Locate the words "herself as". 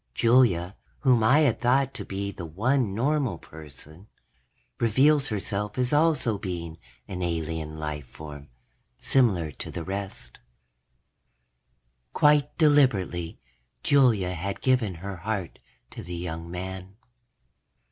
5.27-5.93